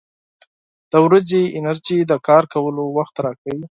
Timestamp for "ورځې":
1.05-1.41